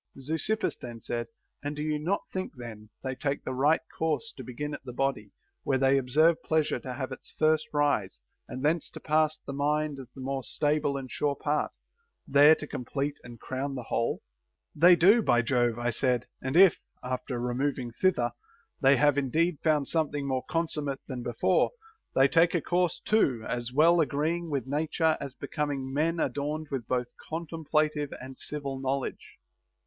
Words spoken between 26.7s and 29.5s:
with both contemplative and civil knowledge.